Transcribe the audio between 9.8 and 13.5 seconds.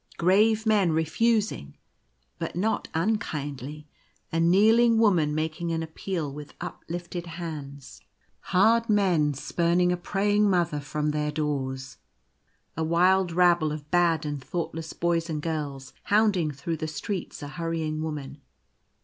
a praying Mother from their doors, A wild